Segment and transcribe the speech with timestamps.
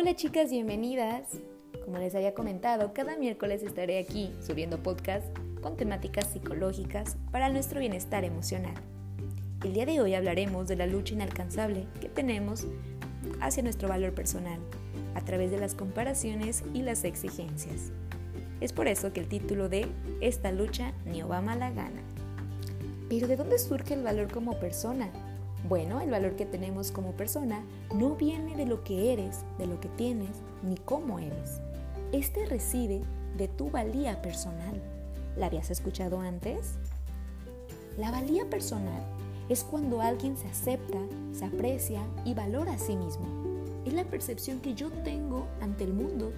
[0.00, 1.26] Hola chicas, bienvenidas.
[1.84, 5.26] Como les había comentado, cada miércoles estaré aquí subiendo podcast
[5.60, 8.76] con temáticas psicológicas para nuestro bienestar emocional.
[9.64, 12.64] El día de hoy hablaremos de la lucha inalcanzable que tenemos
[13.40, 14.60] hacia nuestro valor personal
[15.16, 17.90] a través de las comparaciones y las exigencias.
[18.60, 19.88] Es por eso que el título de
[20.20, 22.02] Esta lucha ni Obama la gana.
[23.08, 25.10] Pero ¿de dónde surge el valor como persona?
[25.66, 27.64] Bueno, el valor que tenemos como persona
[27.94, 30.30] no viene de lo que eres, de lo que tienes,
[30.62, 31.60] ni cómo eres.
[32.12, 33.02] Este reside
[33.36, 34.80] de tu valía personal.
[35.36, 36.74] ¿La habías escuchado antes?
[37.96, 39.02] La valía personal
[39.48, 40.98] es cuando alguien se acepta,
[41.32, 43.26] se aprecia y valora a sí mismo.
[43.84, 46.32] Es la percepción que yo tengo ante el mundo,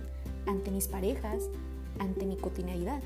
[0.47, 1.49] ante mis parejas,
[1.99, 3.03] ante mi cotidianidad.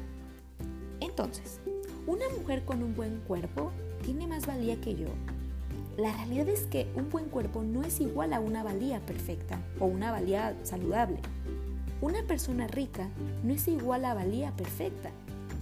[1.01, 1.59] Entonces,
[2.07, 3.73] una mujer con un buen cuerpo
[4.03, 5.09] tiene más valía que yo.
[5.97, 9.87] La realidad es que un buen cuerpo no es igual a una valía perfecta o
[9.87, 11.19] una valía saludable.
[12.01, 13.09] Una persona rica
[13.45, 15.11] no es igual a valía perfecta,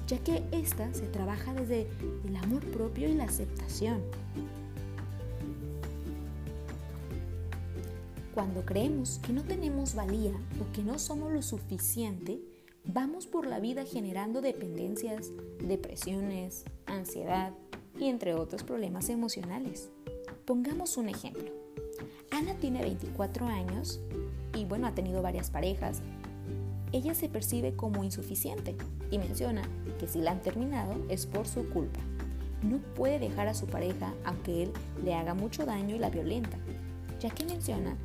[0.07, 1.87] ya que ésta se trabaja desde
[2.27, 4.01] el amor propio y la aceptación.
[8.35, 12.41] Cuando creemos que no tenemos valía o que no somos lo suficiente,
[12.87, 17.53] vamos por la vida generando dependencias, depresiones, ansiedad
[17.99, 19.91] y entre otros problemas emocionales.
[20.53, 21.51] Pongamos un ejemplo.
[22.31, 24.03] Ana tiene 24 años
[24.55, 26.03] y bueno, ha tenido varias parejas.
[26.93, 28.77] Ella se percibe como insuficiente
[29.11, 29.63] y menciona
[29.99, 32.01] que si la han terminado es por su culpa.
[32.63, 34.73] No puede dejar a su pareja aunque él
[35.03, 36.59] le haga mucho daño y la violenta,
[37.19, 37.97] ya que menciona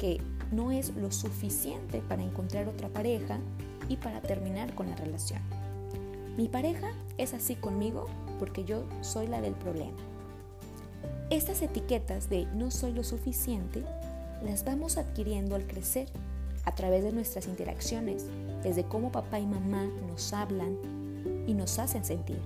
[0.00, 0.18] que
[0.50, 3.38] no es lo suficiente para encontrar otra pareja
[3.90, 5.42] y para terminar con la relación.
[6.38, 8.06] Mi pareja es así conmigo
[8.38, 10.11] porque yo soy la del problema.
[11.32, 13.82] Estas etiquetas de no soy lo suficiente
[14.44, 16.06] las vamos adquiriendo al crecer
[16.66, 18.26] a través de nuestras interacciones,
[18.62, 20.76] desde cómo papá y mamá nos hablan
[21.46, 22.38] y nos hacen sentir.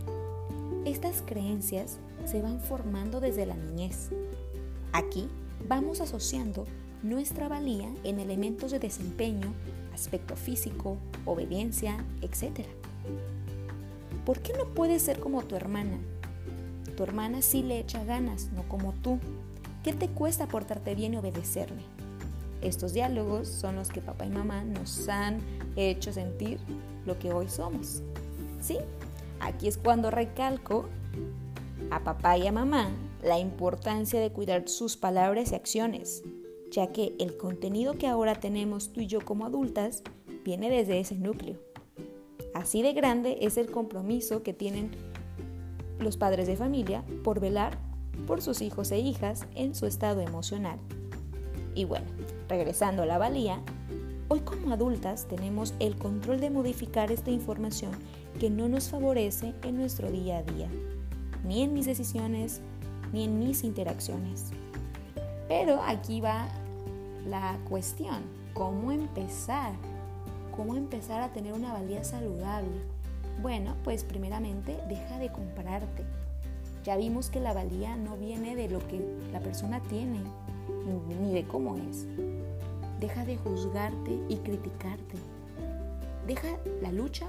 [0.85, 4.11] Estas creencias se van formando desde la niñez.
[4.93, 5.27] Aquí
[5.69, 6.65] vamos asociando
[7.03, 9.53] nuestra valía en elementos de desempeño,
[9.93, 12.65] aspecto físico, obediencia, etc.
[14.25, 15.99] ¿Por qué no puedes ser como tu hermana?
[16.97, 19.19] Tu hermana sí le echa ganas, no como tú.
[19.85, 21.83] ¿Qué te cuesta portarte bien y obedecerme?
[22.63, 25.39] Estos diálogos son los que papá y mamá nos han
[25.77, 26.59] hecho sentir
[27.05, 28.03] lo que hoy somos.
[28.61, 28.79] ¿Sí?
[29.41, 30.87] Aquí es cuando recalco
[31.91, 32.91] a papá y a mamá
[33.23, 36.23] la importancia de cuidar sus palabras y acciones,
[36.71, 40.03] ya que el contenido que ahora tenemos tú y yo como adultas
[40.45, 41.59] viene desde ese núcleo.
[42.55, 44.91] Así de grande es el compromiso que tienen
[45.99, 47.79] los padres de familia por velar
[48.27, 50.79] por sus hijos e hijas en su estado emocional.
[51.75, 52.07] Y bueno,
[52.49, 53.61] regresando a la valía,
[54.29, 57.93] hoy como adultas tenemos el control de modificar esta información
[58.41, 60.69] que no nos favorece en nuestro día a día,
[61.45, 62.61] ni en mis decisiones,
[63.13, 64.51] ni en mis interacciones.
[65.49, 66.49] Pero aquí va
[67.27, 68.23] la cuestión,
[68.55, 69.75] ¿cómo empezar?
[70.57, 72.96] ¿Cómo empezar a tener una valía saludable?
[73.43, 76.05] Bueno, pues primeramente deja de compararte.
[76.85, 79.01] Ya vimos que la valía no viene de lo que
[79.33, 80.21] la persona tiene,
[81.21, 82.07] ni de cómo es.
[83.01, 85.17] Deja de juzgarte y criticarte.
[86.27, 87.27] Deja la lucha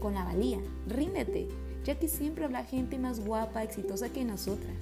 [0.00, 0.58] con la valía.
[0.86, 1.48] Ríndete,
[1.84, 4.76] ya que siempre habrá gente más guapa, exitosa que nosotras.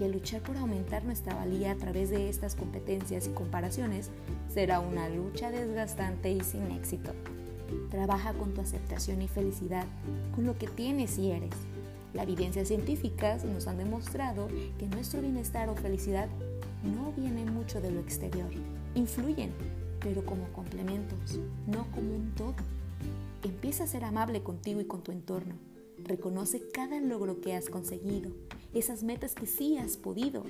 [0.00, 4.10] Y el luchar por aumentar nuestra valía a través de estas competencias y comparaciones
[4.52, 7.12] será una lucha desgastante y sin éxito.
[7.90, 9.86] Trabaja con tu aceptación y felicidad,
[10.34, 11.54] con lo que tienes y eres.
[12.12, 14.48] La evidencia científica nos han demostrado
[14.78, 16.28] que nuestro bienestar o felicidad
[16.84, 18.50] no viene mucho de lo exterior.
[18.94, 19.52] Influyen,
[20.00, 22.54] pero como complementos, no como un todo.
[23.42, 25.54] Empieza a ser amable contigo y con tu entorno.
[26.04, 28.30] Reconoce cada logro que has conseguido,
[28.74, 30.44] esas metas que sí has podido.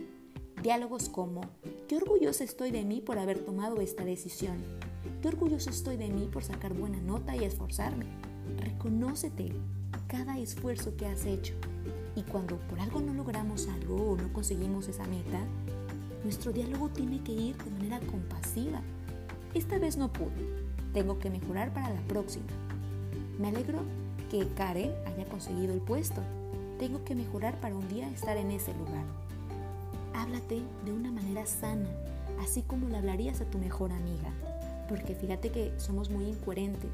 [0.63, 1.43] Diálogos como,
[1.89, 4.57] qué orgulloso estoy de mí por haber tomado esta decisión.
[5.25, 8.05] Qué orgulloso estoy de mí por sacar buena nota y esforzarme.
[8.59, 9.55] Reconócete
[10.07, 11.55] cada esfuerzo que has hecho.
[12.15, 15.41] Y cuando por algo no logramos algo o no conseguimos esa meta,
[16.25, 18.83] nuestro diálogo tiene que ir de manera compasiva.
[19.55, 20.47] Esta vez no pude.
[20.93, 22.45] Tengo que mejorar para la próxima.
[23.39, 23.79] Me alegro
[24.31, 26.21] que Karen haya conseguido el puesto.
[26.79, 29.07] Tengo que mejorar para un día estar en ese lugar.
[30.13, 31.89] Háblate de una manera sana,
[32.43, 34.31] así como le hablarías a tu mejor amiga
[34.89, 36.91] porque fíjate que somos muy incoherentes.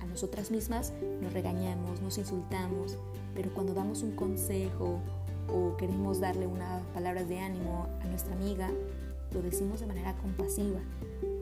[0.00, 2.96] A nosotras mismas nos regañamos, nos insultamos,
[3.34, 5.00] pero cuando damos un consejo
[5.48, 8.70] o queremos darle unas palabras de ánimo a nuestra amiga,
[9.32, 10.80] lo decimos de manera compasiva.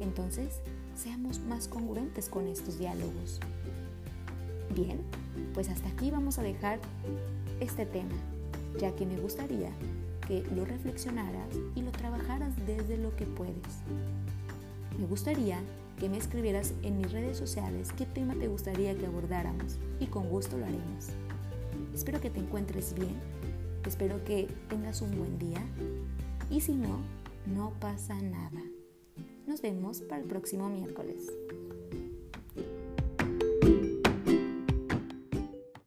[0.01, 0.61] Entonces,
[0.95, 3.41] seamos más congruentes con estos diálogos.
[4.75, 5.01] Bien,
[5.55, 6.81] pues hasta aquí vamos a dejar
[7.61, 8.15] este tema,
[8.79, 9.71] ya que me gustaría
[10.27, 13.83] que lo reflexionaras y lo trabajaras desde lo que puedes.
[14.99, 15.61] Me gustaría
[16.01, 20.29] que me escribieras en mis redes sociales qué tema te gustaría que abordáramos y con
[20.29, 21.11] gusto lo haremos.
[21.95, 23.15] Espero que te encuentres bien,
[23.87, 25.65] espero que tengas un buen día
[26.51, 26.99] y si no,
[27.47, 28.61] no pasa nada.
[29.47, 31.31] Nos vemos para el próximo miércoles.